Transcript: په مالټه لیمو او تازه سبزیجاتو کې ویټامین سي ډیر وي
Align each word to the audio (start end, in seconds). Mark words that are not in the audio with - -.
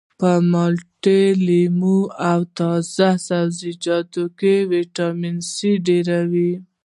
په 0.19 0.31
مالټه 0.51 1.19
لیمو 1.45 1.99
او 2.31 2.39
تازه 2.57 3.09
سبزیجاتو 3.27 4.23
کې 4.39 4.53
ویټامین 4.71 5.37
سي 5.53 5.71
ډیر 5.87 6.07
وي 6.31 6.53